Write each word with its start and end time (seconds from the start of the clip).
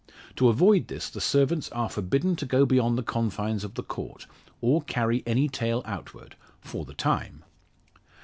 To 0.37 0.47
avoid 0.47 0.87
this 0.87 1.11
the 1.11 1.21
servants 1.21 1.69
are 1.69 1.87
forbidden 1.87 2.35
to 2.37 2.47
go 2.47 2.65
beyond 2.65 2.97
the 2.97 3.03
confines 3.03 3.63
of 3.63 3.75
the 3.75 3.83
Court, 3.83 4.25
or 4.59 4.81
carry 4.81 5.21
any 5.27 5.47
tale 5.47 5.83
outward 5.85 6.35
for 6.59 6.85
the 6.85 6.95
time. 6.95 7.43